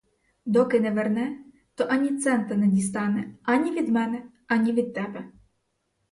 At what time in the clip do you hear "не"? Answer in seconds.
0.79-0.91, 2.61-2.67